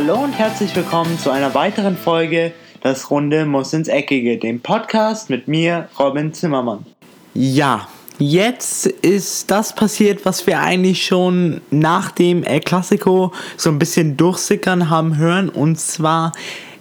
Hallo 0.00 0.22
und 0.22 0.30
herzlich 0.30 0.76
willkommen 0.76 1.18
zu 1.18 1.28
einer 1.28 1.56
weiteren 1.56 1.96
Folge 1.96 2.52
Das 2.82 3.10
Runde 3.10 3.44
muss 3.46 3.72
ins 3.72 3.88
Eckige, 3.88 4.38
dem 4.38 4.60
Podcast 4.60 5.28
mit 5.28 5.48
mir, 5.48 5.88
Robin 5.98 6.32
Zimmermann. 6.32 6.86
Ja, 7.34 7.88
jetzt 8.20 8.86
ist 8.86 9.50
das 9.50 9.74
passiert, 9.74 10.24
was 10.24 10.46
wir 10.46 10.60
eigentlich 10.60 11.04
schon 11.04 11.62
nach 11.72 12.12
dem 12.12 12.44
El 12.44 12.60
Clasico 12.60 13.32
so 13.56 13.70
ein 13.70 13.80
bisschen 13.80 14.16
durchsickern 14.16 14.88
haben 14.88 15.16
hören. 15.16 15.48
Und 15.48 15.80
zwar 15.80 16.30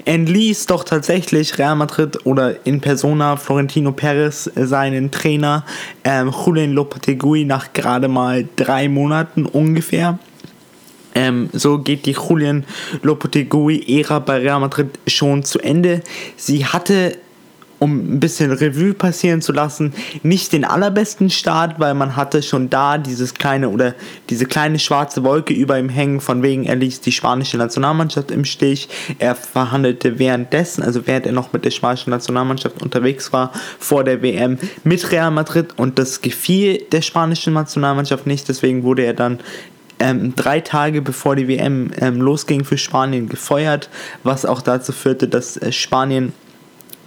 entließ 0.06 0.68
doch 0.68 0.84
tatsächlich 0.84 1.58
Real 1.58 1.76
Madrid 1.76 2.24
oder 2.24 2.68
in 2.68 2.82
Persona 2.82 3.36
Florentino 3.36 3.94
Perez 3.94 4.48
seinen 4.54 5.10
Trainer 5.10 5.66
ähm, 6.04 6.32
Julian 6.46 6.74
Lopetegui 6.74 7.46
nach 7.46 7.74
gerade 7.74 8.10
mal 8.10 8.48
drei 8.58 8.88
Monaten 8.88 9.48
ungefähr. 9.48 10.20
Ähm, 11.18 11.50
so 11.52 11.80
geht 11.80 12.06
die 12.06 12.12
Julian 12.12 12.64
Lopetegui-Ära 13.02 14.20
bei 14.20 14.38
Real 14.38 14.60
Madrid 14.60 15.00
schon 15.08 15.44
zu 15.44 15.58
Ende. 15.58 16.04
Sie 16.36 16.64
hatte 16.64 17.18
um 17.80 18.16
ein 18.16 18.20
bisschen 18.20 18.52
Revue 18.52 18.94
passieren 18.94 19.42
zu 19.42 19.52
lassen, 19.52 19.94
nicht 20.24 20.52
den 20.52 20.66
allerbesten 20.66 21.30
Start, 21.30 21.80
weil 21.80 21.94
man 21.94 22.16
hatte 22.16 22.42
schon 22.42 22.70
da 22.70 22.98
dieses 22.98 23.36
kleine 23.36 23.70
oder 23.70 23.94
diese 24.30 24.46
kleine 24.46 24.80
schwarze 24.80 25.24
Wolke 25.24 25.54
über 25.54 25.78
ihm 25.78 25.90
hängen, 25.90 26.20
von 26.20 26.42
wegen 26.42 26.66
er 26.66 26.76
ließ 26.76 27.02
die 27.02 27.12
spanische 27.12 27.58
Nationalmannschaft 27.58 28.32
im 28.32 28.46
Stich. 28.46 28.90
Er 29.20 29.36
verhandelte 29.36 30.18
währenddessen, 30.18 30.82
also 30.82 31.06
während 31.06 31.28
er 31.28 31.34
noch 31.34 31.54
mit 31.54 31.66
der 31.66 31.72
spanischen 31.72 32.10
Nationalmannschaft 32.10 32.82
unterwegs 32.82 33.32
war, 33.32 33.52
vor 33.80 34.04
der 34.04 34.22
WM 34.22 34.58
mit 34.84 35.12
Real 35.12 35.32
Madrid 35.32 35.78
und 35.78 36.00
das 36.00 36.22
gefiel 36.22 36.84
der 36.92 37.02
spanischen 37.02 37.54
Nationalmannschaft 37.54 38.26
nicht, 38.26 38.50
deswegen 38.50 38.84
wurde 38.84 39.04
er 39.04 39.14
dann 39.14 39.40
ähm, 40.00 40.36
drei 40.36 40.60
Tage 40.62 41.02
bevor 41.02 41.36
die 41.36 41.48
WM 41.48 41.92
ähm, 42.00 42.22
losging 42.22 42.64
für 42.64 42.78
Spanien 42.78 43.30
gefeuert, 43.30 43.90
was 44.24 44.46
auch 44.46 44.62
dazu 44.62 44.92
führte, 44.92 45.28
dass 45.28 45.58
äh, 45.58 45.72
Spanien 45.72 46.34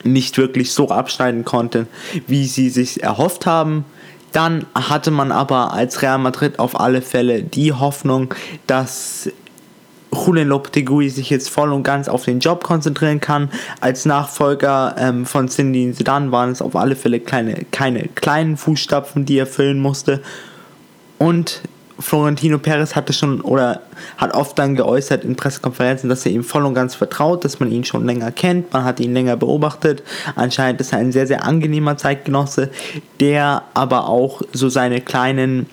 nicht 0.03 0.39
wirklich 0.39 0.73
so 0.73 0.89
abschneiden 0.89 1.45
konnte, 1.45 1.87
wie 2.27 2.47
sie 2.47 2.71
sich 2.71 3.03
erhofft 3.03 3.47
haben. 3.47 3.85
Dann 4.33 4.65
hatte 4.75 5.11
man 5.11 5.33
aber 5.33 5.73
als 5.73 6.03
Real 6.03 6.19
Madrid 6.19 6.59
auf 6.59 6.79
alle 6.79 7.03
Fälle 7.03 7.43
die 7.43 7.73
Hoffnung, 7.73 8.33
dass 8.67 9.29
Julian 10.13 10.49
Lopetegui 10.49 11.09
sich 11.09 11.31
jetzt 11.31 11.51
voll 11.51 11.73
und 11.73 11.83
ganz 11.83 12.09
auf 12.09 12.25
den 12.25 12.41
Job 12.41 12.65
konzentrieren 12.65 13.21
kann. 13.21 13.51
Als 13.81 14.05
Nachfolger 14.05 14.95
ähm, 14.99 15.27
von 15.27 15.49
Cindy 15.49 15.93
Sedan 15.93 16.33
waren 16.33 16.51
es 16.51 16.63
auf 16.63 16.77
alle 16.77 16.97
Fälle 16.97 17.21
kleine, 17.21 17.65
keine 17.71 18.09
kleinen 18.09 18.57
Fußstapfen, 18.57 19.25
die 19.25 19.39
er 19.39 19.47
füllen 19.47 19.81
musste. 19.81 20.21
Und 21.19 21.63
Florentino 22.01 22.59
Perez 22.59 22.97
hatte 22.97 23.13
schon 23.13 23.41
oder 23.41 23.83
hat 24.17 24.35
oft 24.35 24.59
dann 24.59 24.75
geäußert 24.75 25.25
in 25.25 25.37
Pressekonferenzen, 25.37 26.09
dass 26.09 26.27
er 26.27 26.33
ihm 26.33 26.45
voll 26.45 26.65
und 26.65 26.75
ganz 26.75 26.95
vertraut, 26.95 27.45
dass 27.45 27.61
man 27.61 27.71
ihn 27.71 27.85
schon 27.85 28.07
länger 28.07 28.33
kennt, 28.33 28.73
man 28.73 28.85
hat 28.85 29.01
ihn 29.01 29.13
länger 29.13 29.37
beobachtet. 29.37 30.03
Anscheinend 30.35 30.81
ist 30.81 30.93
er 30.93 30.99
ein 30.99 31.13
sehr, 31.13 31.27
sehr 31.27 31.45
angenehmer 31.45 31.97
Zeitgenosse, 31.97 32.71
der 33.21 33.63
aber 33.75 34.09
auch 34.09 34.43
so 34.53 34.69
seine 34.69 35.01
kleinen 35.01 35.67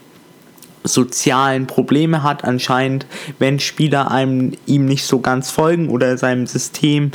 sozialen 0.84 1.68
Probleme 1.68 2.24
hat 2.24 2.44
anscheinend, 2.44 3.06
wenn 3.40 3.60
Spieler 3.60 4.12
einem 4.12 4.54
ihm 4.66 4.86
nicht 4.86 5.06
so 5.06 5.20
ganz 5.20 5.52
folgen 5.52 5.90
oder 5.90 6.18
seinem 6.18 6.48
System 6.48 7.12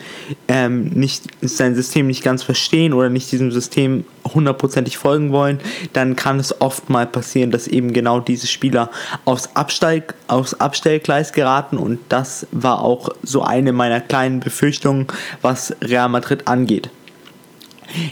ähm, 0.48 0.84
nicht 0.90 1.24
sein 1.40 1.74
System 1.74 2.06
nicht 2.06 2.22
ganz 2.22 2.42
verstehen 2.42 2.92
oder 2.92 3.08
nicht 3.08 3.32
diesem 3.32 3.50
System 3.50 4.04
hundertprozentig 4.24 4.98
folgen 4.98 5.32
wollen, 5.32 5.60
dann 5.92 6.16
kann 6.16 6.38
es 6.38 6.60
oft 6.60 6.90
mal 6.90 7.06
passieren, 7.06 7.50
dass 7.50 7.66
eben 7.66 7.92
genau 7.92 8.20
diese 8.20 8.46
Spieler 8.46 8.90
aufs, 9.24 9.50
Abstell, 9.54 10.04
aufs 10.28 10.54
Abstellgleis 10.54 11.32
geraten 11.32 11.76
und 11.76 11.98
das 12.08 12.46
war 12.52 12.82
auch 12.82 13.10
so 13.22 13.42
eine 13.42 13.72
meiner 13.72 14.00
kleinen 14.00 14.40
Befürchtungen, 14.40 15.06
was 15.40 15.74
Real 15.82 16.08
Madrid 16.08 16.46
angeht. 16.46 16.90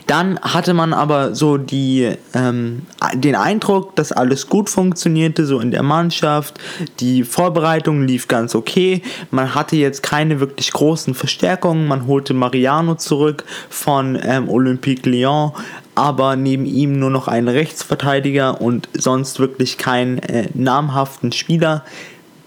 Dann 0.07 0.39
hatte 0.41 0.75
man 0.75 0.93
aber 0.93 1.35
so 1.35 1.57
die, 1.57 2.13
ähm, 2.35 2.83
den 3.15 3.35
Eindruck, 3.35 3.97
dass 3.97 4.13
alles 4.13 4.49
gut 4.49 4.71
funktionierte, 4.71 5.47
so 5.47 5.61
in 5.61 5.71
der 5.71 5.83
Mannschaft. 5.83 6.59
Die 7.01 7.25
Vorbereitung 7.25 8.07
lief 8.07 8.29
ganz 8.29 8.55
okay. 8.55 9.03
Man 9.31 9.55
hatte 9.55 9.77
jetzt 9.77 10.03
keine 10.03 10.41
wirklich 10.41 10.73
großen 10.73 11.15
Verstärkungen. 11.15 11.87
Man 11.87 12.07
holte 12.07 12.35
Mariano 12.35 12.95
zurück 12.95 13.45
von 13.69 14.19
ähm, 14.23 14.49
Olympique 14.49 15.09
Lyon, 15.09 15.53
aber 15.95 16.37
neben 16.37 16.67
ihm 16.67 16.99
nur 16.99 17.11
noch 17.11 17.29
einen 17.29 17.49
Rechtsverteidiger 17.49 18.61
und 18.61 18.89
sonst 18.95 19.41
wirklich 19.41 19.79
keinen 19.79 20.19
äh, 20.19 20.49
namhaften 20.55 21.33
Spieler. 21.33 21.85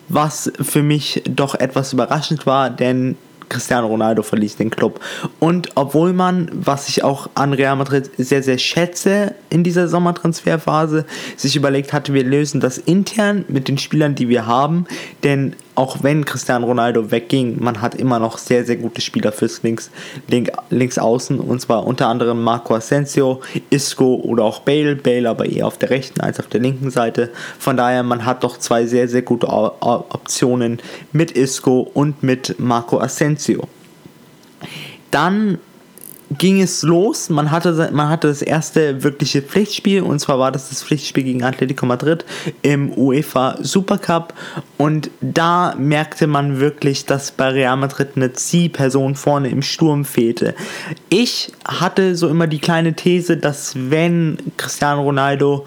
Was 0.10 0.52
für 0.62 0.84
mich 0.84 1.24
doch 1.26 1.56
etwas 1.56 1.94
überraschend 1.94 2.46
war, 2.46 2.70
denn 2.70 3.16
Cristiano 3.50 3.88
Ronaldo 3.88 4.24
verließ 4.24 4.58
den 4.58 4.70
Club. 4.70 5.00
Und 5.40 5.70
obwohl 5.76 6.14
man, 6.14 6.50
was 6.54 6.90
ich 6.90 7.04
auch 7.04 7.30
an 7.36 7.54
Real 7.54 7.76
Madrid 7.76 8.10
sehr, 8.18 8.44
sehr 8.44 8.58
schätze 8.58 9.36
in 9.50 9.64
dieser 9.64 9.88
Sommertransferphase, 9.88 11.06
sich 11.36 11.56
überlegt 11.56 11.94
hatte, 11.94 12.14
wir 12.14 12.24
lösen 12.24 12.60
das 12.60 12.78
intern 12.78 13.46
mit 13.48 13.68
den 13.68 13.78
Spielern, 13.78 14.16
die 14.16 14.30
wir 14.30 14.46
haben, 14.46 14.86
denn 15.24 15.56
auch 15.76 16.04
wenn 16.04 16.26
Cristiano 16.26 16.68
Ronaldo 16.68 17.12
wegging, 17.12 17.58
man 17.60 17.82
hat 17.82 17.96
immer 17.96 18.20
noch 18.20 18.38
sehr, 18.38 18.66
sehr 18.66 18.78
gute 18.78 19.02
Spieler 19.02 19.32
fürs 19.32 19.64
Links, 19.64 19.90
Link, 20.28 20.52
Links 20.70 20.98
außen 20.98 21.40
und 21.40 21.62
zwar 21.62 21.86
unter 21.86 22.08
anderem 22.08 22.44
Marco 22.44 22.76
Asensio, 22.76 23.42
Isco 23.70 24.16
oder 24.16 24.44
auch 24.44 24.60
Bale. 24.60 24.96
Bale 24.96 25.30
aber 25.30 25.46
eher 25.46 25.68
auf 25.68 25.78
der 25.78 25.90
rechten 25.90 26.22
als 26.22 26.40
auf 26.40 26.48
der 26.48 26.62
linken 26.62 26.92
Seite. 26.92 27.30
Von 27.60 27.78
daher, 27.78 28.04
man 28.04 28.26
hat 28.26 28.44
doch 28.44 28.58
zwei 28.58 28.86
sehr, 28.86 29.08
sehr 29.08 29.22
gute 29.22 29.48
Optionen 29.48 30.80
mit 31.12 31.32
Isco 31.32 31.90
und 31.94 32.24
mit 32.24 32.60
Marco 32.60 33.00
Asensio. 33.00 33.68
Dann 35.12 35.60
ging 36.38 36.62
es 36.62 36.84
los. 36.84 37.30
Man 37.30 37.52
hatte, 37.52 37.90
man 37.94 38.10
hatte 38.10 38.28
das 38.28 38.42
erste 38.42 39.04
wirkliche 39.04 39.42
Pflichtspiel 39.42 40.02
und 40.02 40.20
zwar 40.20 40.40
war 40.40 40.52
das 40.52 40.70
das 40.70 40.84
Pflichtspiel 40.84 41.24
gegen 41.24 41.44
Atletico 41.44 41.86
Madrid 41.86 42.26
im 42.62 42.92
UEFA 42.98 43.58
Supercup 43.62 44.34
und 44.78 45.10
da 45.22 45.76
merkte 45.78 46.28
man 46.28 46.60
wirklich, 46.60 47.06
dass 47.06 47.32
bei 47.32 47.50
Real 47.50 47.78
Madrid 47.78 48.10
eine 48.16 48.34
Zielperson 48.34 49.16
vorne 49.16 49.50
im 49.50 49.62
Sturm 49.62 50.06
fehlte. 50.06 50.56
Ich 51.10 51.52
hatte 51.66 52.16
so 52.16 52.28
immer 52.30 52.48
die 52.48 52.60
kleine 52.60 52.94
These, 52.94 53.38
dass 53.38 53.74
wenn 53.76 54.38
Cristiano 54.58 55.04
Ronaldo 55.04 55.66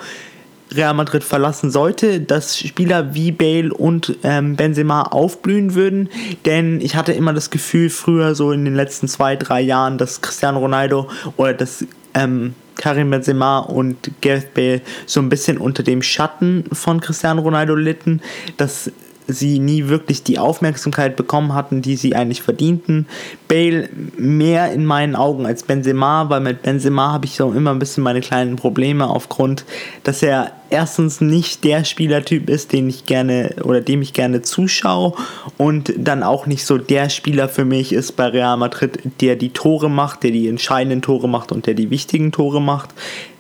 Real 0.75 0.95
Madrid 0.95 1.23
verlassen 1.23 1.71
sollte, 1.71 2.21
dass 2.21 2.59
Spieler 2.59 3.15
wie 3.15 3.33
Bale 3.33 3.73
und 3.73 4.17
ähm, 4.23 4.57
Benzema 4.57 5.03
aufblühen 5.03 5.75
würden. 5.75 6.09
Denn 6.45 6.81
ich 6.81 6.97
hatte 6.97 7.13
immer 7.13 7.33
das 7.33 7.51
Gefühl, 7.51 7.91
früher 7.91 8.35
so 8.35 8.53
in 8.53 8.65
den 8.65 8.75
letzten 8.75 9.09
zwei, 9.09 9.37
drei 9.37 9.61
Jahren, 9.61 9.99
dass 9.99 10.21
Cristiano 10.21 10.59
Ronaldo 10.59 11.09
oder 11.37 11.55
dass 11.55 11.85
ähm, 12.15 12.55
Karim 12.77 13.11
Benzema 13.11 13.61
und 13.61 14.11
Gareth 14.21 14.55
Bale 14.55 14.81
so 15.07 15.21
ein 15.21 15.29
bisschen 15.29 15.59
unter 15.59 15.83
dem 15.83 16.03
Schatten 16.03 16.65
von 16.73 17.01
Cristiano 17.01 17.43
Ronaldo 17.43 17.75
litten, 17.75 18.21
dass 18.57 18.91
sie 19.29 19.59
nie 19.59 19.89
wirklich 19.89 20.23
die 20.23 20.39
Aufmerksamkeit 20.39 21.17
bekommen 21.17 21.55
hatten, 21.55 21.83
die 21.83 21.97
sie 21.97 22.15
eigentlich 22.15 22.43
verdienten. 22.43 23.07
Bale 23.49 23.89
mehr 24.17 24.73
in 24.73 24.85
meinen 24.85 25.17
Augen 25.17 25.47
als 25.47 25.63
Benzema, 25.63 26.29
weil 26.31 26.41
mit 26.41 26.63
Benzema 26.63 27.13
habe 27.13 27.27
ich 27.27 27.37
so 27.37 27.53
immer 27.53 27.71
ein 27.71 27.79
bisschen 27.79 28.03
meine 28.03 28.21
kleinen 28.21 28.57
Probleme 28.57 29.09
aufgrund, 29.09 29.65
dass 30.05 30.23
er 30.23 30.53
erstens 30.71 31.21
nicht 31.21 31.65
der 31.65 31.85
Spielertyp 31.85 32.51
ist, 32.51 32.73
den 32.73 32.89
ich 32.89 33.07
gerne 33.07 33.55
oder 33.63 33.81
dem 33.81 34.03
ich 34.03 34.13
gerne 34.13 34.43
zuschaue 34.43 35.15
und 35.57 35.93
dann 35.97 36.23
auch 36.23 36.47
nicht 36.47 36.65
so 36.65 36.79
der 36.79 37.09
Spieler 37.09 37.49
für 37.49 37.65
mich 37.65 37.93
ist 37.93 38.17
bei 38.17 38.27
Real 38.27 38.57
Madrid, 38.57 38.99
der 39.21 39.37
die 39.37 39.51
Tore 39.51 39.89
macht, 39.89 40.23
der 40.23 40.31
die 40.31 40.49
entscheidenden 40.49 41.03
Tore 41.03 41.29
macht 41.29 41.53
und 41.53 41.67
der 41.67 41.75
die 41.75 41.91
wichtigen 41.91 42.33
Tore 42.33 42.61
macht. 42.61 42.91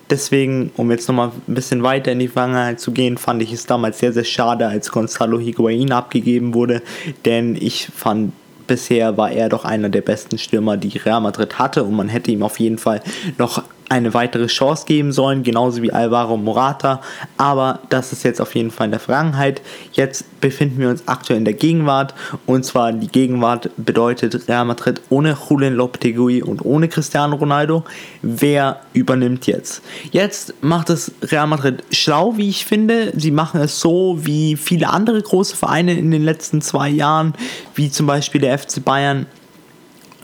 Deswegen, 0.08 0.70
um 0.76 0.90
jetzt 0.90 1.08
nochmal 1.08 1.32
ein 1.48 1.54
bisschen 1.54 1.82
weiter 1.82 2.12
in 2.12 2.20
die 2.20 2.28
Vergangenheit 2.28 2.78
zu 2.78 2.92
gehen, 2.92 3.18
fand 3.18 3.42
ich 3.42 3.52
es 3.52 3.66
damals 3.66 3.98
sehr, 3.98 4.12
sehr 4.12 4.24
schade, 4.24 4.66
als 4.66 4.92
Gonzalo 4.92 5.40
Higuain 5.40 5.90
abgegeben 5.90 6.54
wurde, 6.54 6.82
denn 7.24 7.56
ich 7.56 7.88
fand 7.94 8.32
bisher 8.66 9.16
war 9.16 9.30
er 9.30 9.48
doch 9.48 9.64
einer 9.64 9.88
der 9.88 10.00
besten 10.00 10.38
Stürmer, 10.38 10.76
die 10.76 10.98
Real 10.98 11.20
Madrid 11.20 11.58
hatte. 11.58 11.84
Und 11.84 11.94
man 11.94 12.08
hätte 12.08 12.30
ihm 12.30 12.42
auf 12.42 12.58
jeden 12.58 12.78
Fall 12.78 13.00
noch 13.38 13.62
eine 13.88 14.14
weitere 14.14 14.46
Chance 14.46 14.84
geben 14.86 15.12
sollen, 15.12 15.42
genauso 15.42 15.82
wie 15.82 15.92
Alvaro 15.92 16.36
Morata. 16.36 17.00
Aber 17.36 17.80
das 17.88 18.12
ist 18.12 18.24
jetzt 18.24 18.40
auf 18.40 18.54
jeden 18.54 18.70
Fall 18.70 18.86
in 18.86 18.90
der 18.90 19.00
Vergangenheit. 19.00 19.62
Jetzt 19.92 20.40
befinden 20.40 20.78
wir 20.78 20.88
uns 20.88 21.06
aktuell 21.06 21.38
in 21.38 21.44
der 21.44 21.54
Gegenwart. 21.54 22.14
Und 22.46 22.64
zwar 22.64 22.92
die 22.92 23.08
Gegenwart 23.08 23.70
bedeutet 23.76 24.48
Real 24.48 24.64
Madrid 24.64 25.00
ohne 25.08 25.36
Julian 25.48 25.74
Lopetegui 25.74 26.42
und 26.42 26.64
ohne 26.64 26.88
Cristiano 26.88 27.36
Ronaldo. 27.36 27.84
Wer 28.22 28.80
übernimmt 28.92 29.46
jetzt? 29.46 29.82
Jetzt 30.10 30.54
macht 30.62 30.90
es 30.90 31.12
Real 31.22 31.46
Madrid 31.46 31.84
schlau, 31.90 32.36
wie 32.36 32.48
ich 32.48 32.64
finde. 32.64 33.12
Sie 33.16 33.30
machen 33.30 33.60
es 33.60 33.80
so 33.80 34.18
wie 34.20 34.56
viele 34.56 34.88
andere 34.88 35.22
große 35.22 35.56
Vereine 35.56 35.94
in 35.96 36.10
den 36.10 36.24
letzten 36.24 36.60
zwei 36.60 36.88
Jahren, 36.88 37.34
wie 37.74 37.90
zum 37.90 38.06
Beispiel 38.06 38.40
der 38.40 38.58
FC 38.58 38.84
Bayern 38.84 39.26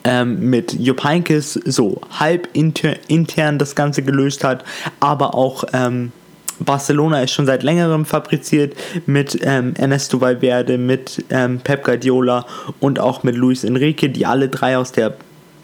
ähm, 0.04 0.50
mit 0.50 0.72
Jupp 0.74 1.04
Heynckes 1.04 1.54
so 1.54 2.00
halb 2.10 2.48
inter, 2.52 2.96
intern 3.08 3.58
das 3.58 3.74
Ganze 3.74 4.02
gelöst 4.02 4.44
hat, 4.44 4.64
aber 5.00 5.34
auch 5.34 5.64
ähm, 5.72 6.12
Barcelona 6.60 7.22
ist 7.22 7.32
schon 7.32 7.46
seit 7.46 7.62
längerem 7.62 8.04
fabriziert 8.04 8.74
mit 9.06 9.38
ähm, 9.42 9.74
Ernesto 9.76 10.20
Valverde, 10.20 10.78
mit 10.78 11.24
ähm, 11.30 11.60
Pep 11.60 11.84
Guardiola 11.84 12.46
und 12.80 12.98
auch 12.98 13.22
mit 13.22 13.36
Luis 13.36 13.64
Enrique, 13.64 14.08
die 14.08 14.26
alle 14.26 14.48
drei 14.48 14.76
aus 14.76 14.92
der 14.92 15.14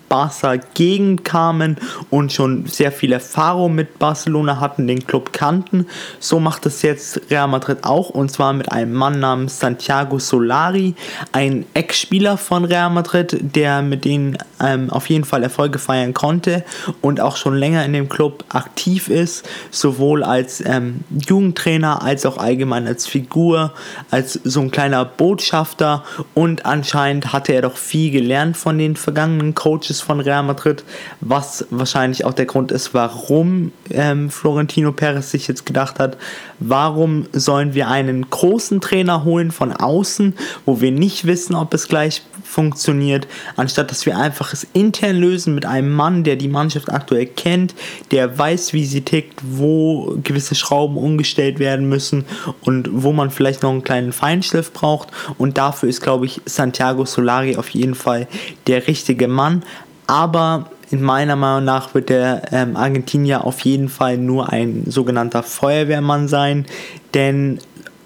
Barca-Gegend 0.09 1.25
kamen 1.25 1.77
und 2.11 2.33
schon 2.33 2.67
sehr 2.67 2.93
viel 2.93 3.13
Erfahrung 3.13 3.75
mit 3.75 3.99
Barcelona 3.99 4.61
hatten, 4.61 4.87
den 4.87 5.07
Club 5.07 5.33
kannten. 5.33 5.87
So 6.19 6.41
macht 6.41 6.67
es 6.67 6.83
jetzt 6.83 7.21
Real 7.31 7.49
Madrid 7.49 7.79
auch 7.83 8.11
und 8.11 8.31
zwar 8.31 8.53
mit 8.53 8.73
einem 8.73 8.93
Mann 8.93 9.21
namens 9.21 9.61
Santiago 9.61 10.19
Solari, 10.19 10.95
ein 11.33 11.67
Ex-Spieler 11.75 12.37
von 12.37 12.65
Real 12.65 12.91
Madrid, 12.91 13.39
der 13.41 13.83
mit 13.83 14.05
denen 14.05 14.39
ähm, 14.61 14.91
auf 14.91 15.09
jeden 15.09 15.25
Fall 15.25 15.43
Erfolge 15.43 15.79
feiern 15.79 16.15
konnte 16.15 16.65
und 17.01 17.21
auch 17.21 17.37
schon 17.37 17.57
länger 17.57 17.85
in 17.85 17.93
dem 17.93 18.09
Club 18.09 18.45
aktiv 18.49 19.09
ist, 19.09 19.49
sowohl 19.71 20.23
als 20.23 20.63
ähm, 20.65 21.05
Jugendtrainer 21.11 22.03
als 22.03 22.27
auch 22.27 22.39
allgemein 22.39 22.87
als 22.87 23.07
Figur, 23.07 23.73
als 24.11 24.35
so 24.45 24.61
ein 24.61 24.71
kleiner 24.71 25.05
Botschafter 25.05 26.05
und 26.35 26.67
anscheinend 26.67 27.33
hatte 27.33 27.53
er 27.53 27.63
doch 27.63 27.77
viel 27.77 28.11
gelernt 28.11 28.57
von 28.57 28.79
den 28.79 28.97
vergangenen 28.97 29.55
Coaches 29.55 29.98
ist 29.99 30.07
von 30.07 30.21
Real 30.21 30.43
Madrid, 30.43 30.85
was 31.21 31.67
wahrscheinlich 31.71 32.25
auch 32.25 32.33
der 32.33 32.47
Grund 32.47 32.73
ist, 32.73 32.95
warum 32.95 33.73
ähm, 33.91 34.31
Florentino 34.31 34.93
Perez 34.93 35.31
sich 35.31 35.49
jetzt 35.49 35.67
gedacht 35.67 35.99
hat, 35.99 36.17
warum 36.59 37.27
sollen 37.33 37.75
wir 37.75 37.89
einen 37.89 38.29
großen 38.31 38.81
Trainer 38.81 39.25
holen 39.25 39.51
von 39.51 39.73
außen, 39.73 40.35
wo 40.65 40.81
wir 40.81 40.91
nicht 40.91 41.27
wissen, 41.27 41.55
ob 41.55 41.75
es 41.75 41.89
gleich 41.89 42.23
funktioniert, 42.49 43.29
anstatt 43.57 43.91
dass 43.91 44.07
wir 44.07 44.17
einfach 44.17 44.53
es 44.53 44.67
intern 44.73 45.17
lösen 45.17 45.55
mit 45.55 45.67
einem 45.67 45.93
Mann, 45.93 46.25
der 46.25 46.37
die 46.37 46.49
Mannschaft 46.49 46.91
aktuell 46.91 47.27
kennt, 47.27 47.75
der 48.11 48.39
weiß, 48.39 48.73
wie 48.73 48.87
sie 48.87 49.03
tickt, 49.03 49.41
wo 49.43 50.19
gewisse 50.25 50.55
Schrauben 50.55 50.97
umgestellt 50.97 51.59
werden 51.59 51.89
müssen 51.89 52.25
und 52.63 52.89
wo 52.91 53.13
man 53.13 53.31
vielleicht 53.31 53.63
noch 53.63 53.71
einen 53.71 53.85
kleinen 53.85 54.13
Feinschliff 54.13 54.73
braucht. 54.73 55.09
Und 55.37 55.59
dafür 55.59 55.89
ist, 55.89 56.01
glaube 56.01 56.27
ich, 56.27 56.41
Santiago 56.47 57.05
Solari 57.05 57.57
auf 57.57 57.69
jeden 57.71 57.95
Fall 57.95 58.27
der 58.67 58.87
richtige 58.87 59.29
Mann 59.29 59.63
aber 60.09 60.71
in 60.91 61.03
meiner 61.03 61.37
Meinung 61.37 61.67
nach 61.67 61.95
wird 61.95 62.09
der 62.09 62.51
ähm, 62.51 62.77
Argentinier 62.77 63.45
auf 63.45 63.61
jeden 63.61 63.89
Fall 63.89 64.17
nur 64.17 64.51
ein 64.51 64.85
sogenannter 64.87 65.43
Feuerwehrmann 65.43 66.29
sein, 66.29 66.67
denn 67.15 67.59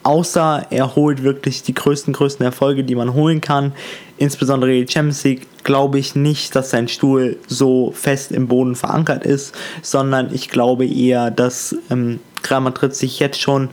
außer 0.02 0.66
er 0.70 0.96
holt 0.96 1.22
wirklich 1.22 1.62
die 1.62 1.74
größten, 1.74 2.12
größten 2.12 2.44
Erfolge, 2.44 2.82
die 2.82 2.96
man 2.96 3.14
holen 3.14 3.40
kann, 3.40 3.72
insbesondere 4.18 4.72
die 4.72 4.92
Champions 4.92 5.22
League, 5.22 5.46
glaube 5.62 6.00
ich 6.00 6.16
nicht, 6.16 6.56
dass 6.56 6.70
sein 6.70 6.88
Stuhl 6.88 7.38
so 7.46 7.92
fest 7.92 8.32
im 8.32 8.48
Boden 8.48 8.74
verankert 8.74 9.24
ist, 9.24 9.54
sondern 9.80 10.34
ich 10.34 10.48
glaube 10.50 10.84
eher, 10.84 11.30
dass 11.30 11.76
ähm, 11.88 12.18
Real 12.50 12.62
Madrid 12.62 12.96
sich 12.96 13.20
jetzt 13.20 13.40
schon 13.40 13.68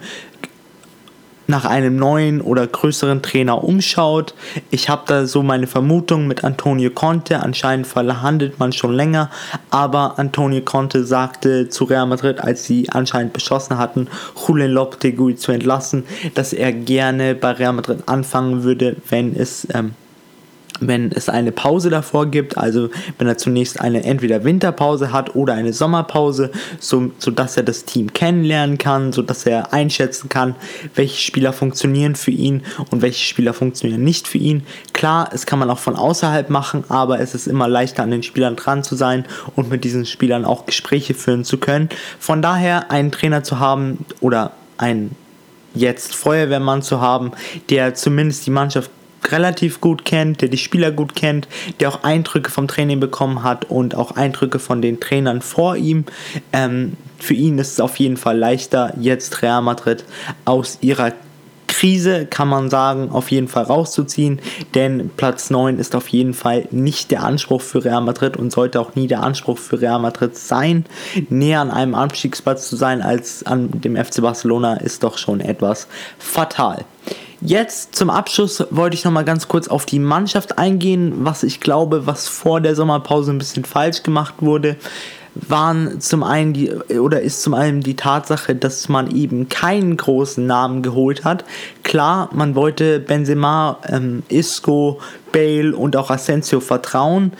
nach 1.50 1.66
einem 1.66 1.96
neuen 1.96 2.42
oder 2.42 2.66
größeren 2.66 3.22
Trainer 3.22 3.64
umschaut. 3.64 4.36
Ich 4.70 4.88
habe 4.88 5.02
da 5.08 5.26
so 5.26 5.42
meine 5.42 5.68
Vermutung 5.68 6.28
mit 6.28 6.44
Antonio 6.44 6.92
Conte. 6.92 7.40
Anscheinend 7.40 7.88
verhandelt 7.88 8.60
man 8.60 8.72
schon 8.72 8.94
länger, 8.94 9.32
aber 9.72 10.20
Antonio 10.20 10.62
Conte 10.62 11.04
sagte 11.04 11.68
zu 11.68 11.86
Real 11.86 12.06
Madrid, 12.06 12.40
als 12.40 12.66
sie 12.66 12.90
anscheinend 12.90 13.34
beschlossen 13.34 13.78
hatten, 13.78 14.08
Julen 14.48 14.72
Lopetegui 14.72 15.36
zu 15.36 15.52
entlassen, 15.52 16.04
dass 16.36 16.54
er 16.54 16.72
gerne 16.72 17.34
bei 17.34 17.52
Real 17.52 17.74
Madrid 17.74 18.04
anfangen 18.06 18.64
würde, 18.64 18.96
wenn 19.10 19.36
es 19.36 19.68
ähm, 19.74 19.96
wenn 20.80 21.12
es 21.12 21.30
eine 21.30 21.52
Pause 21.52 21.90
davor 21.90 22.28
gibt, 22.28 22.58
also 22.58 22.90
wenn 23.18 23.28
er 23.28 23.38
zunächst 23.38 23.80
eine 23.82 24.04
entweder 24.04 24.44
Winterpause 24.44 25.12
hat 25.12 25.36
oder 25.36 25.54
eine 25.54 25.74
Sommerpause, 25.74 26.52
so, 26.80 27.12
sodass 27.18 27.58
er 27.58 27.64
das 27.64 27.86
Team 27.86 28.14
kennenlernen 28.14 28.78
kann, 28.78 29.12
sodass 29.12 29.46
er 29.46 29.74
einschätzen 29.74 30.30
kann, 30.30 30.56
welche 30.96 31.18
Spieler 31.18 31.54
funktionieren 31.54 32.16
für 32.16 32.32
ihn 32.32 32.64
und 32.92 33.02
welche 33.02 33.26
Spieler 33.26 33.54
funktionieren 33.54 34.04
nicht 34.04 34.28
für 34.28 34.38
ihn. 34.38 34.64
Klar, 34.94 35.30
es 35.34 35.46
kann 35.46 35.60
man 35.60 35.70
auch 35.70 35.80
von 35.80 35.96
außerhalb 35.96 36.50
machen, 36.50 36.84
aber 36.90 37.20
es 37.20 37.36
ist 37.36 37.48
immer 37.48 37.68
leichter 37.68 38.04
an 38.04 38.12
den 38.12 38.24
Spielern 38.24 38.56
dran 38.56 38.84
zu 38.84 38.96
sein 38.96 39.26
und 39.56 39.70
mit 39.70 39.84
diesen 39.84 40.06
Spielern 40.06 40.46
auch 40.46 40.66
Gespräche 40.66 41.14
führen 41.14 41.44
zu 41.44 41.58
können. 41.58 41.90
Von 42.20 42.42
daher 42.42 42.92
einen 42.92 43.12
Trainer 43.12 43.44
zu 43.44 43.60
haben 43.60 44.06
oder 44.22 44.52
einen 44.78 45.16
jetzt 45.74 46.16
Feuerwehrmann 46.16 46.82
zu 46.82 47.00
haben, 47.00 47.32
der 47.70 47.94
zumindest 47.94 48.46
die 48.46 48.52
Mannschaft 48.52 48.90
relativ 49.26 49.82
gut 49.82 50.06
kennt, 50.06 50.42
der 50.42 50.50
die 50.50 50.58
Spieler 50.58 50.92
gut 50.92 51.16
kennt, 51.16 51.48
der 51.80 51.90
auch 51.90 52.04
Eindrücke 52.04 52.52
vom 52.52 52.68
Training 52.68 53.00
bekommen 53.00 53.44
hat 53.44 53.66
und 53.66 53.96
auch 53.96 54.16
Eindrücke 54.16 54.60
von 54.60 54.82
den 54.82 55.00
Trainern 55.00 55.42
vor 55.42 55.76
ihm. 55.76 56.06
Ähm, 56.54 56.98
für 57.20 57.34
ihn 57.34 57.58
ist 57.60 57.74
es 57.74 57.80
auf 57.80 57.98
jeden 57.98 58.18
Fall 58.18 58.38
leichter, 58.38 58.94
jetzt 59.00 59.42
Real 59.42 59.62
Madrid 59.62 60.06
aus 60.46 60.78
ihrer 60.82 61.14
Krise, 61.80 62.26
kann 62.26 62.50
man 62.50 62.70
sagen, 62.70 63.10
auf 63.10 63.32
jeden 63.32 63.48
Fall 63.48 63.64
rauszuziehen, 63.64 64.42
denn 64.76 65.12
Platz 65.16 65.50
9 65.50 65.80
ist 65.80 65.96
auf 65.96 66.10
jeden 66.10 66.34
Fall 66.34 66.68
nicht 66.72 67.10
der 67.10 67.24
Anspruch 67.24 67.62
für 67.62 67.86
Real 67.86 68.02
Madrid 68.02 68.36
und 68.36 68.52
sollte 68.52 68.82
auch 68.82 68.96
nie 68.96 69.08
der 69.08 69.24
Anspruch 69.24 69.58
für 69.58 69.80
Real 69.80 70.00
Madrid 70.00 70.36
sein. 70.36 70.86
Näher 71.30 71.62
an 71.62 71.72
einem 71.72 71.96
Anstiegsplatz 71.96 72.68
zu 72.68 72.76
sein 72.76 73.02
als 73.02 73.46
an 73.46 73.70
dem 73.72 73.96
FC 73.96 74.22
Barcelona 74.22 74.74
ist 74.74 75.04
doch 75.04 75.18
schon 75.18 75.40
etwas 75.40 75.88
fatal. 76.18 76.84
Jetzt 77.42 77.96
zum 77.96 78.10
Abschluss 78.10 78.66
wollte 78.70 78.96
ich 78.96 79.06
noch 79.06 79.12
mal 79.12 79.24
ganz 79.24 79.48
kurz 79.48 79.68
auf 79.68 79.86
die 79.86 80.00
Mannschaft 80.00 80.58
eingehen, 80.58 81.14
was 81.26 81.44
ich 81.44 81.62
glaube, 81.62 82.06
was 82.06 82.28
vor 82.28 82.60
der 82.60 82.76
Sommerpause 82.76 83.32
ein 83.32 83.38
bisschen 83.38 83.64
falsch 83.64 84.04
gemacht 84.04 84.36
wurde 84.40 84.76
waren 85.36 86.00
zum 86.02 86.24
einen 86.24 86.54
die 86.54 86.72
oder 86.72 87.22
ist 87.22 87.42
zum 87.42 87.54
einen 87.54 87.82
die 87.82 87.96
Tatsache, 87.96 88.56
dass 88.56 88.90
man 88.90 89.12
eben 89.16 89.50
keinen 89.50 89.98
großen 89.98 90.46
Namen 90.46 90.82
geholt 90.82 91.24
hat. 91.24 91.46
Klar, 91.84 92.30
man 92.34 92.56
wollte 92.56 93.00
Benzema, 93.00 93.78
ähm, 93.88 94.24
Isco, 94.30 95.00
Bale 95.32 95.76
und 95.76 95.96
auch 95.96 96.10
Asensio 96.10 96.60
vertrauen. 96.60 97.34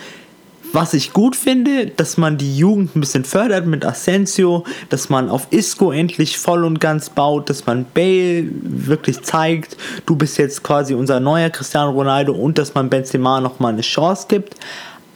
Was 0.72 0.94
ich 0.94 1.14
gut 1.14 1.36
finde, 1.36 1.88
dass 1.88 2.18
man 2.18 2.38
die 2.38 2.56
Jugend 2.56 2.96
ein 2.96 3.00
bisschen 3.00 3.26
fördert 3.26 3.66
mit 3.66 3.84
Asensio, 3.84 4.66
dass 4.90 5.10
man 5.10 5.30
auf 5.30 5.48
Isco 5.50 5.92
endlich 5.92 6.38
voll 6.38 6.64
und 6.64 6.80
ganz 6.80 7.10
baut, 7.10 7.50
dass 7.50 7.66
man 7.66 7.86
Bale 7.92 8.46
wirklich 8.52 9.24
zeigt, 9.24 9.78
du 10.06 10.16
bist 10.16 10.38
jetzt 10.38 10.62
quasi 10.62 10.94
unser 10.94 11.20
neuer 11.20 11.50
Cristiano 11.50 11.90
Ronaldo 11.92 12.34
und 12.34 12.60
dass 12.60 12.76
man 12.76 12.90
Benzema 12.90 13.42
nochmal 13.42 13.74
eine 13.74 13.82
Chance 13.82 14.28
gibt. 14.30 14.56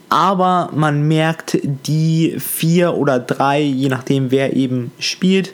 Aber 0.10 0.70
man 0.74 1.08
merkt, 1.08 1.60
die 1.64 2.36
vier 2.40 2.96
oder 2.96 3.20
drei, 3.20 3.62
je 3.62 3.90
nachdem 3.90 4.32
wer 4.32 4.56
eben 4.56 4.92
spielt, 4.98 5.54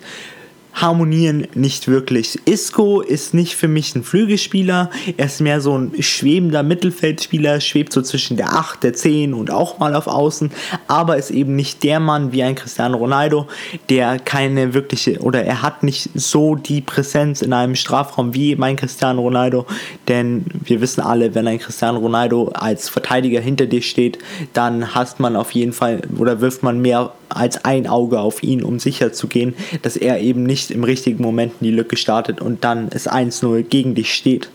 harmonieren 0.74 1.48
nicht 1.54 1.88
wirklich. 1.88 2.40
Isco 2.46 3.02
ist 3.02 3.34
nicht 3.34 3.56
für 3.56 3.68
mich 3.68 3.96
ein 3.96 4.04
Flügelspieler, 4.04 4.90
er 5.18 5.26
ist 5.26 5.42
mehr 5.42 5.62
so 5.62 5.78
ein 5.78 5.92
schwebender 6.02 6.64
Mittelfeldspieler, 6.64 7.60
schwebt 7.62 7.94
so 7.94 8.02
zwischen 8.02 8.38
der 8.38 8.54
8, 8.54 8.84
der 8.84 8.94
10 8.94 9.34
und 9.34 9.52
auch 9.52 9.80
mal 9.80 9.96
auf 9.96 10.08
Außen, 10.08 10.52
aber 10.88 11.18
ist 11.18 11.32
eben 11.32 11.56
nicht 11.56 11.84
der 11.84 12.00
Mann 12.00 12.32
wie 12.32 12.44
ein 12.44 12.56
Cristiano 12.56 12.98
Ronaldo, 12.98 13.48
der 13.90 14.20
keine 14.20 14.74
wirkliche 14.74 15.20
oder 15.20 15.44
er 15.44 15.62
hat 15.62 15.84
nicht 15.84 16.10
so 16.14 16.56
die 16.56 16.82
Präsenz 16.82 17.42
in 17.42 17.54
einem 17.54 17.76
Strafraum 17.76 18.34
wie 18.34 18.56
mein 18.56 18.76
Cristiano 18.76 19.22
Ronaldo, 19.22 19.66
denn 20.08 20.46
wir 20.64 20.82
wissen 20.82 21.02
alle, 21.02 21.36
wenn 21.36 21.48
ein 21.48 21.60
Cristiano 21.60 22.00
Ronaldo 22.00 22.50
als 22.54 22.90
Verteidiger 22.90 23.42
hinter 23.42 23.66
dir 23.66 23.82
steht, 23.82 24.20
dann 24.54 24.96
hast 24.96 25.20
man 25.20 25.36
auf 25.36 25.52
jeden 25.52 25.74
Fall 25.74 26.02
oder 26.18 26.42
wirft 26.42 26.64
man 26.64 26.82
mehr 26.82 27.12
als 27.30 27.64
ein 27.64 27.88
Auge 27.88 28.20
auf 28.20 28.44
ihn, 28.44 28.64
um 28.64 28.80
sicher 28.80 29.14
zu 29.14 29.28
gehen, 29.28 29.56
dass 29.82 29.96
er 29.96 30.20
eben 30.20 30.44
nicht 30.44 30.72
im 30.72 30.84
richtigen 30.84 31.22
Moment 31.22 31.54
in 31.60 31.68
die 31.68 31.74
Lücke 31.74 31.98
startet 31.98 32.42
und 32.42 32.64
dann 32.64 32.90
es 32.92 33.10
1-0 33.10 33.64
gegen 33.64 33.96
dich 33.96 34.14
steht. 34.14 34.50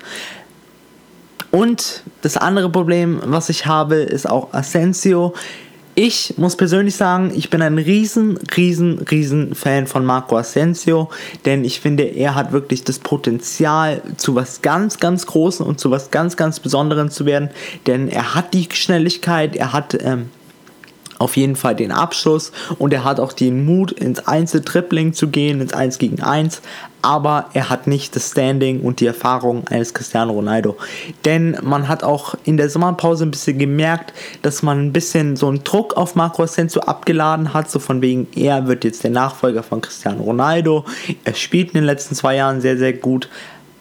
Und 1.50 2.02
das 2.23 2.37
andere 2.37 2.69
Problem, 2.69 3.21
was 3.25 3.49
ich 3.49 3.66
habe, 3.66 3.97
ist 3.97 4.28
auch 4.28 4.52
Asensio. 4.52 5.35
Ich 5.95 6.35
muss 6.37 6.57
persönlich 6.57 6.97
sagen, 6.97 7.31
ich 7.33 7.50
bin 7.50 7.62
ein 7.62 7.78
riesen, 7.78 8.37
riesen, 8.57 8.99
riesen 8.99 9.54
Fan 9.54 9.87
von 9.87 10.04
Marco 10.04 10.37
Asensio, 10.37 11.11
denn 11.45 11.64
ich 11.64 11.78
finde, 11.78 12.02
er 12.02 12.35
hat 12.35 12.50
wirklich 12.50 12.83
das 12.83 12.99
Potenzial, 12.99 14.02
zu 14.16 14.35
was 14.35 14.62
ganz, 14.62 14.99
ganz 14.99 15.26
Großen 15.26 15.64
und 15.64 15.78
zu 15.78 15.93
was 15.93 16.11
ganz, 16.11 16.37
ganz 16.37 16.59
Besonderem 16.59 17.11
zu 17.11 17.26
werden, 17.26 17.50
denn 17.87 18.09
er 18.09 18.35
hat 18.35 18.52
die 18.54 18.66
Schnelligkeit, 18.73 19.54
er 19.54 19.73
hat 19.73 19.97
ähm, 20.02 20.31
auf 21.18 21.37
jeden 21.37 21.56
Fall 21.56 21.75
den 21.75 21.92
Abschluss 21.92 22.52
und 22.78 22.92
er 22.92 23.04
hat 23.04 23.21
auch 23.21 23.33
den 23.33 23.64
Mut, 23.64 23.92
ins 23.92 24.26
Einzeltripling 24.26 25.12
zu 25.12 25.28
gehen, 25.28 25.61
ins 25.61 25.73
1 25.73 25.99
gegen 25.99 26.23
1, 26.23 26.62
aber 27.02 27.50
er 27.52 27.68
hat 27.68 27.87
nicht 27.87 28.16
das 28.16 28.30
Standing 28.30 28.80
und 28.80 29.00
die 29.00 29.06
Erfahrung 29.06 29.66
eines 29.68 29.92
Cristiano 29.92 30.33
Ronaldo. 30.33 30.76
Denn 31.25 31.56
man 31.62 31.88
hat 31.88 32.02
auch 32.02 32.35
in 32.44 32.56
der 32.56 32.71
Sommerpause 32.71 33.26
ein 33.26 33.30
bisschen 33.30 33.59
gemerkt, 33.59 34.14
dass 34.42 34.62
man 34.62 34.87
ein 34.87 34.92
bisschen 34.92 35.37
so 35.37 35.49
einen 35.49 35.64
Druck 35.64 35.97
auf 35.97 36.14
Marco 36.14 36.42
Asensio 36.42 36.80
abgeladen 36.83 37.52
hat, 37.52 37.71
so 37.71 37.78
von 37.78 38.00
wegen, 38.00 38.26
er 38.35 38.66
wird 38.66 38.85
jetzt 38.85 39.04
der 39.04 39.11
Nachfolger 39.11 39.62
von 39.62 39.83
Cristiano 39.83 40.23
Ronaldo. 40.23 40.85
Er 41.25 41.35
spielt 41.35 41.68
in 41.68 41.75
den 41.75 41.85
letzten 41.85 42.14
zwei 42.14 42.37
Jahren 42.37 42.61
sehr, 42.61 42.78
sehr 42.78 42.94
gut 42.94 43.28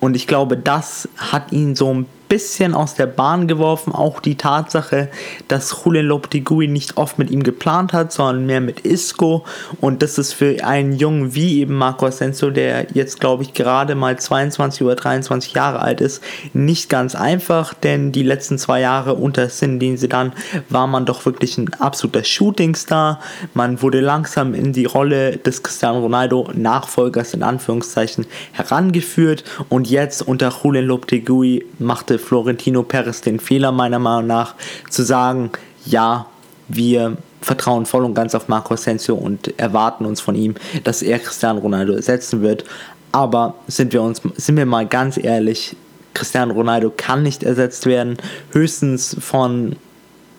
und 0.04 0.18
ich 0.18 0.28
glaube, 0.28 0.58
das 0.58 1.08
hat 1.16 1.54
ihn 1.54 1.78
so 1.78 1.94
ein 1.94 2.06
bisschen 2.34 2.74
aus 2.74 2.96
der 2.96 3.06
Bahn 3.06 3.48
geworfen. 3.48 3.94
Auch 3.94 4.20
die 4.20 4.34
Tatsache, 4.34 5.10
dass 5.50 5.84
Julian 5.86 6.08
Lopetegui 6.08 6.68
nicht 6.68 6.98
oft 6.98 7.20
mit 7.20 7.30
ihm 7.30 7.44
geplant 7.44 7.94
hat, 7.94 8.12
sondern 8.12 8.48
mehr 8.48 8.60
mit 8.60 8.80
Isco. 8.80 9.46
Und 9.80 10.02
das 10.02 10.18
ist 10.18 10.34
für 10.34 10.66
einen 10.66 10.94
Jungen 10.94 11.36
wie 11.36 11.60
eben 11.60 11.76
Marco 11.76 12.08
Asensio, 12.08 12.50
der 12.50 12.88
jetzt 12.96 13.20
glaube 13.20 13.44
ich 13.44 13.54
gerade 13.54 13.94
mal 13.94 14.18
22 14.18 14.82
oder 14.82 14.96
23 14.96 15.54
Jahre 15.54 15.84
alt 15.84 16.02
ist, 16.02 16.24
nicht 16.54 16.90
ganz 16.90 17.14
einfach, 17.14 17.76
denn 17.76 18.12
die 18.12 18.24
letzten 18.24 18.58
zwei 18.58 18.80
Jahre 18.80 19.14
unter 19.14 19.48
Zinedine 19.48 19.98
Zidane 19.98 20.32
war 20.70 20.88
man 20.88 21.06
doch 21.06 21.28
wirklich 21.28 21.60
ein 21.60 21.72
absoluter 21.76 22.24
Shootingstar. 22.24 23.20
Man 23.54 23.84
wurde 23.84 24.00
langsam 24.00 24.56
in 24.56 24.74
die 24.74 24.86
Rolle 24.86 25.38
des 25.38 25.62
Cristiano 25.62 26.00
Ronaldo 26.00 26.50
Nachfolgers 26.56 27.36
in 27.36 27.44
Anführungszeichen 27.44 28.26
herangeführt 28.54 29.44
und 29.70 29.88
jetzt 29.88 30.24
unter 30.24 30.52
Julian 30.64 30.86
Lopetegui 30.86 31.64
machte 31.78 32.23
Florentino 32.24 32.84
Perez 32.84 33.22
den 33.22 33.40
Fehler 33.40 33.72
meiner 33.72 34.00
Meinung 34.00 34.28
nach 34.28 34.56
zu 34.90 35.04
sagen, 35.04 35.52
ja, 35.86 36.26
wir 36.68 37.18
vertrauen 37.42 37.86
voll 37.86 38.06
und 38.06 38.14
ganz 38.14 38.34
auf 38.36 38.48
Marco 38.48 38.74
Asensio 38.74 39.16
und 39.16 39.60
erwarten 39.60 40.06
uns 40.06 40.22
von 40.22 40.36
ihm, 40.36 40.56
dass 40.84 41.02
er 41.02 41.20
Cristiano 41.20 41.60
Ronaldo 41.60 41.94
ersetzen 41.94 42.42
wird. 42.42 42.64
Aber 43.12 43.56
sind 43.68 43.94
wir 43.94 44.02
uns, 44.02 44.22
sind 44.36 44.58
wir 44.58 44.66
mal 44.66 44.88
ganz 44.88 45.18
ehrlich, 45.18 45.76
Cristiano 46.14 46.54
Ronaldo 46.54 46.92
kann 46.96 47.24
nicht 47.24 47.44
ersetzt 47.44 47.86
werden, 47.86 48.18
höchstens 48.52 49.16
von 49.20 49.76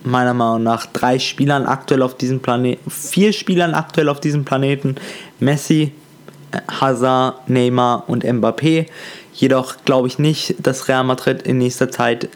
meiner 0.02 0.34
Meinung 0.34 0.62
nach 0.62 0.86
drei 0.86 1.18
Spielern 1.18 1.66
aktuell 1.66 2.02
auf 2.02 2.16
diesem 2.16 2.40
Planeten, 2.40 2.90
vier 2.90 3.32
Spielern 3.32 3.74
aktuell 3.74 4.08
auf 4.08 4.20
diesem 4.20 4.44
Planeten, 4.44 4.96
Messi, 5.40 5.92
Hazard, 6.80 7.48
Neymar 7.48 8.04
und 8.06 8.24
Mbappé. 8.24 8.86
Jedoch 9.34 9.76
glaube 9.84 10.08
ich 10.08 10.18
nicht, 10.18 10.54
dass 10.60 10.88
Real 10.88 11.04
Madrid 11.04 11.42
in 11.42 11.58
nächster 11.58 11.90
Zeit 11.90 12.28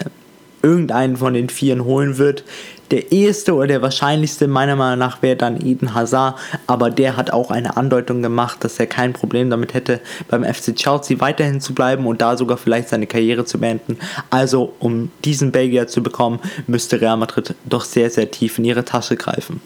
irgendeinen 0.63 1.17
von 1.17 1.35
den 1.35 1.49
Vieren 1.49 1.85
holen 1.85 2.19
wird. 2.19 2.45
Der 2.91 3.13
eheste 3.13 3.55
oder 3.55 3.67
der 3.67 3.83
wahrscheinlichste 3.83 4.49
meiner 4.49 4.75
Meinung 4.75 4.99
nach 4.99 5.21
wäre 5.21 5.37
dann 5.37 5.65
Eden 5.65 5.95
Hazard, 5.95 6.39
aber 6.67 6.91
der 6.91 7.17
hat 7.17 7.31
auch 7.31 7.51
eine 7.51 7.77
Andeutung 7.77 8.23
gemacht, 8.23 8.65
dass 8.65 8.81
er 8.81 8.87
kein 8.87 9.13
Problem 9.13 9.51
damit 9.51 9.75
hätte, 9.75 10.01
beim 10.29 10.43
FC 10.43 10.75
Chelsea 10.75 11.21
weiterhin 11.21 11.61
zu 11.61 11.75
bleiben 11.75 12.07
und 12.07 12.23
da 12.23 12.37
sogar 12.37 12.57
vielleicht 12.57 12.89
seine 12.89 13.07
Karriere 13.07 13.45
zu 13.45 13.59
beenden. 13.59 13.99
Also, 14.31 14.73
um 14.79 15.11
diesen 15.25 15.53
Belgier 15.53 15.87
zu 15.87 16.03
bekommen, 16.03 16.41
müsste 16.67 17.01
Real 17.01 17.19
Madrid 17.19 17.55
doch 17.67 17.85
sehr, 17.85 18.11
sehr 18.11 18.31
tief 18.31 18.59
in 18.59 18.65
ihre 18.65 18.85
Tasche 18.85 19.17
greifen. 19.17 19.61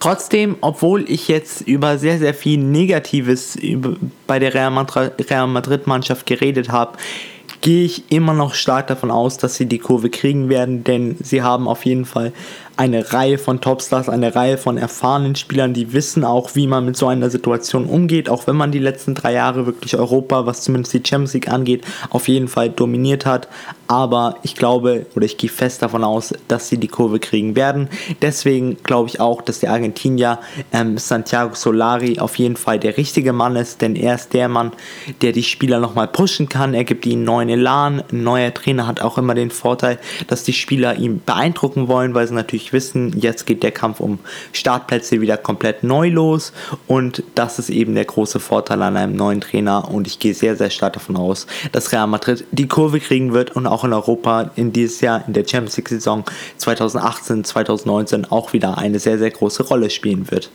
Trotzdem, 0.00 0.56
obwohl 0.62 1.04
ich 1.10 1.28
jetzt 1.28 1.60
über 1.60 1.98
sehr, 1.98 2.18
sehr 2.18 2.32
viel 2.32 2.58
Negatives 2.58 3.58
bei 4.26 4.38
der 4.38 4.54
Real 4.54 4.70
Madrid-Mannschaft 5.46 6.24
geredet 6.24 6.70
habe, 6.70 6.96
gehe 7.60 7.84
ich 7.84 8.10
immer 8.10 8.32
noch 8.32 8.54
stark 8.54 8.86
davon 8.86 9.10
aus, 9.10 9.36
dass 9.36 9.56
sie 9.56 9.66
die 9.66 9.78
Kurve 9.78 10.08
kriegen 10.08 10.48
werden, 10.48 10.84
denn 10.84 11.16
sie 11.22 11.42
haben 11.42 11.68
auf 11.68 11.84
jeden 11.84 12.06
Fall 12.06 12.32
eine 12.78 13.12
Reihe 13.12 13.36
von 13.36 13.60
Topstars, 13.60 14.08
eine 14.08 14.34
Reihe 14.34 14.56
von 14.56 14.78
erfahrenen 14.78 15.36
Spielern, 15.36 15.74
die 15.74 15.92
wissen 15.92 16.24
auch, 16.24 16.54
wie 16.54 16.66
man 16.66 16.86
mit 16.86 16.96
so 16.96 17.06
einer 17.06 17.28
Situation 17.28 17.84
umgeht, 17.84 18.30
auch 18.30 18.46
wenn 18.46 18.56
man 18.56 18.72
die 18.72 18.78
letzten 18.78 19.14
drei 19.14 19.34
Jahre 19.34 19.66
wirklich 19.66 19.96
Europa, 19.96 20.46
was 20.46 20.62
zumindest 20.62 20.94
die 20.94 21.02
Champions 21.06 21.34
League 21.34 21.48
angeht, 21.48 21.84
auf 22.08 22.28
jeden 22.28 22.48
Fall 22.48 22.70
dominiert 22.70 23.26
hat. 23.26 23.48
Aber 23.90 24.36
ich 24.44 24.54
glaube 24.54 25.06
oder 25.16 25.24
ich 25.26 25.36
gehe 25.36 25.50
fest 25.50 25.82
davon 25.82 26.04
aus, 26.04 26.32
dass 26.46 26.68
sie 26.68 26.78
die 26.78 26.86
Kurve 26.86 27.18
kriegen 27.18 27.56
werden. 27.56 27.88
Deswegen 28.22 28.76
glaube 28.84 29.08
ich 29.08 29.18
auch, 29.18 29.42
dass 29.42 29.58
der 29.58 29.72
Argentinier 29.72 30.38
ähm, 30.72 30.96
Santiago 30.96 31.56
Solari 31.56 32.20
auf 32.20 32.36
jeden 32.36 32.54
Fall 32.54 32.78
der 32.78 32.96
richtige 32.96 33.32
Mann 33.32 33.56
ist, 33.56 33.82
denn 33.82 33.96
er 33.96 34.14
ist 34.14 34.32
der 34.32 34.48
Mann, 34.48 34.70
der 35.22 35.32
die 35.32 35.42
Spieler 35.42 35.80
nochmal 35.80 36.06
pushen 36.06 36.48
kann. 36.48 36.72
Er 36.72 36.84
gibt 36.84 37.04
ihnen 37.04 37.24
neuen 37.24 37.48
Elan. 37.48 38.04
Ein 38.12 38.22
neuer 38.22 38.54
Trainer 38.54 38.86
hat 38.86 39.00
auch 39.00 39.18
immer 39.18 39.34
den 39.34 39.50
Vorteil, 39.50 39.98
dass 40.28 40.44
die 40.44 40.52
Spieler 40.52 40.94
ihn 40.94 41.20
beeindrucken 41.26 41.88
wollen, 41.88 42.14
weil 42.14 42.28
sie 42.28 42.34
natürlich 42.34 42.72
wissen, 42.72 43.18
jetzt 43.18 43.44
geht 43.44 43.64
der 43.64 43.72
Kampf 43.72 43.98
um 43.98 44.20
Startplätze 44.52 45.20
wieder 45.20 45.36
komplett 45.36 45.82
neu 45.82 46.10
los 46.10 46.52
und 46.86 47.24
das 47.34 47.58
ist 47.58 47.70
eben 47.70 47.96
der 47.96 48.04
große 48.04 48.38
Vorteil 48.38 48.82
an 48.82 48.96
einem 48.96 49.16
neuen 49.16 49.40
Trainer 49.40 49.90
und 49.90 50.06
ich 50.06 50.20
gehe 50.20 50.32
sehr, 50.32 50.54
sehr 50.54 50.70
stark 50.70 50.92
davon 50.92 51.16
aus, 51.16 51.48
dass 51.72 51.90
Real 51.90 52.06
Madrid 52.06 52.44
die 52.52 52.68
Kurve 52.68 53.00
kriegen 53.00 53.32
wird 53.32 53.56
und 53.56 53.66
auch 53.66 53.79
in 53.84 53.92
Europa 53.92 54.50
in 54.56 54.72
dieses 54.72 55.00
Jahr 55.00 55.24
in 55.26 55.32
der 55.32 55.46
Champions 55.46 55.76
League 55.76 55.88
Saison 55.88 56.24
2018, 56.58 57.44
2019 57.44 58.24
auch 58.26 58.52
wieder 58.52 58.78
eine 58.78 58.98
sehr, 58.98 59.18
sehr 59.18 59.30
große 59.30 59.64
Rolle 59.64 59.90
spielen 59.90 60.30
wird 60.30 60.50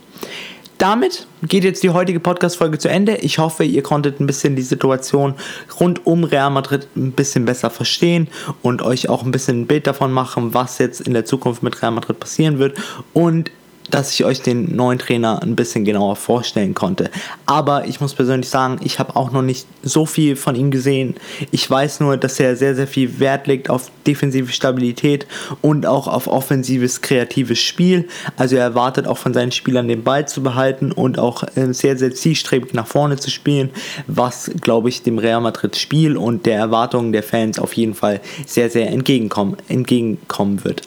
damit 0.77 1.27
geht 1.43 1.63
jetzt 1.63 1.83
die 1.83 1.89
heutige 1.89 2.19
Podcast-Folge 2.19 2.77
zu 2.77 2.89
Ende. 2.89 3.17
Ich 3.17 3.37
hoffe, 3.37 3.63
ihr 3.63 3.83
konntet 3.83 4.19
ein 4.19 4.27
bisschen 4.27 4.55
die 4.55 4.61
Situation 4.61 5.35
rund 5.79 6.05
um 6.05 6.23
Real 6.23 6.49
Madrid 6.49 6.87
ein 6.95 7.11
bisschen 7.11 7.45
besser 7.45 7.69
verstehen 7.69 8.27
und 8.61 8.81
euch 8.81 9.09
auch 9.09 9.23
ein 9.23 9.31
bisschen 9.31 9.61
ein 9.61 9.67
Bild 9.67 9.87
davon 9.87 10.11
machen, 10.11 10.53
was 10.53 10.77
jetzt 10.79 11.01
in 11.01 11.13
der 11.13 11.25
Zukunft 11.25 11.63
mit 11.63 11.81
Real 11.81 11.91
Madrid 11.91 12.19
passieren 12.19 12.59
wird. 12.59 12.77
Und 13.13 13.51
dass 13.91 14.13
ich 14.13 14.25
euch 14.25 14.41
den 14.41 14.75
neuen 14.75 14.99
Trainer 14.99 15.41
ein 15.41 15.55
bisschen 15.55 15.85
genauer 15.85 16.15
vorstellen 16.15 16.73
konnte. 16.73 17.09
Aber 17.45 17.87
ich 17.87 18.01
muss 18.01 18.13
persönlich 18.13 18.49
sagen, 18.49 18.79
ich 18.83 18.99
habe 18.99 19.15
auch 19.15 19.31
noch 19.31 19.41
nicht 19.41 19.67
so 19.83 20.05
viel 20.05 20.35
von 20.35 20.55
ihm 20.55 20.71
gesehen. 20.71 21.15
Ich 21.51 21.69
weiß 21.69 21.99
nur, 21.99 22.17
dass 22.17 22.39
er 22.39 22.55
sehr, 22.55 22.75
sehr 22.75 22.87
viel 22.87 23.19
Wert 23.19 23.47
legt 23.47 23.69
auf 23.69 23.91
defensive 24.07 24.51
Stabilität 24.51 25.27
und 25.61 25.85
auch 25.85 26.07
auf 26.07 26.27
offensives, 26.27 27.01
kreatives 27.01 27.59
Spiel. 27.59 28.07
Also 28.37 28.55
er 28.55 28.63
erwartet 28.63 29.07
auch 29.07 29.17
von 29.17 29.33
seinen 29.33 29.51
Spielern 29.51 29.87
den 29.87 30.03
Ball 30.03 30.27
zu 30.27 30.41
behalten 30.41 30.91
und 30.91 31.19
auch 31.19 31.43
äh, 31.55 31.73
sehr, 31.73 31.97
sehr 31.97 32.13
zielstrebig 32.13 32.73
nach 32.73 32.87
vorne 32.87 33.17
zu 33.17 33.29
spielen, 33.29 33.69
was, 34.07 34.51
glaube 34.61 34.89
ich, 34.89 35.03
dem 35.03 35.17
Real 35.17 35.41
Madrid 35.41 35.75
Spiel 35.75 36.17
und 36.17 36.45
der 36.45 36.57
Erwartungen 36.57 37.11
der 37.11 37.23
Fans 37.23 37.59
auf 37.59 37.73
jeden 37.73 37.93
Fall 37.93 38.21
sehr, 38.45 38.69
sehr 38.69 38.89
entgegenkommen, 38.89 39.57
entgegenkommen 39.67 40.63
wird. 40.63 40.81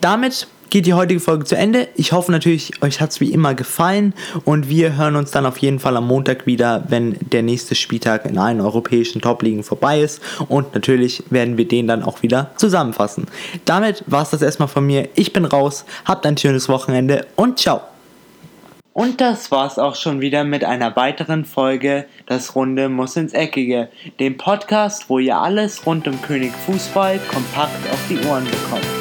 Damit 0.00 0.46
geht 0.70 0.86
die 0.86 0.94
heutige 0.94 1.20
Folge 1.20 1.44
zu 1.44 1.56
Ende. 1.56 1.88
Ich 1.94 2.12
hoffe 2.12 2.32
natürlich, 2.32 2.82
euch 2.82 3.00
hat 3.00 3.10
es 3.10 3.20
wie 3.20 3.32
immer 3.32 3.54
gefallen 3.54 4.14
und 4.44 4.68
wir 4.68 4.96
hören 4.96 5.16
uns 5.16 5.30
dann 5.30 5.46
auf 5.46 5.58
jeden 5.58 5.78
Fall 5.78 5.96
am 5.96 6.06
Montag 6.06 6.46
wieder, 6.46 6.84
wenn 6.88 7.16
der 7.20 7.42
nächste 7.42 7.74
Spieltag 7.74 8.24
in 8.24 8.38
allen 8.38 8.60
europäischen 8.60 9.20
Top-Ligen 9.20 9.62
vorbei 9.62 10.00
ist 10.00 10.22
und 10.48 10.74
natürlich 10.74 11.22
werden 11.30 11.56
wir 11.56 11.68
den 11.68 11.86
dann 11.86 12.02
auch 12.02 12.22
wieder 12.22 12.50
zusammenfassen. 12.56 13.26
Damit 13.64 14.04
war 14.06 14.22
es 14.22 14.30
das 14.30 14.42
erstmal 14.42 14.68
von 14.68 14.86
mir. 14.86 15.08
Ich 15.14 15.32
bin 15.32 15.44
raus, 15.44 15.84
habt 16.04 16.26
ein 16.26 16.36
schönes 16.36 16.68
Wochenende 16.68 17.26
und 17.36 17.58
ciao. 17.58 17.80
Und 18.98 19.20
das 19.20 19.52
war's 19.52 19.78
auch 19.78 19.94
schon 19.94 20.20
wieder 20.20 20.42
mit 20.42 20.64
einer 20.64 20.96
weiteren 20.96 21.44
Folge 21.44 22.06
Das 22.26 22.56
Runde 22.56 22.88
muss 22.88 23.14
ins 23.14 23.32
Eckige, 23.32 23.90
dem 24.18 24.36
Podcast, 24.36 25.08
wo 25.08 25.20
ihr 25.20 25.36
alles 25.36 25.86
rund 25.86 26.08
um 26.08 26.20
König 26.20 26.52
Fußball 26.66 27.20
kompakt 27.30 27.88
auf 27.92 28.00
die 28.08 28.18
Ohren 28.26 28.44
bekommt. 28.44 28.97